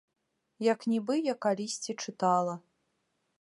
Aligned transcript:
Як 0.67 0.79
нібы 0.93 1.17
я 1.31 1.35
калісьці 1.47 1.97
чытала. 2.07 2.57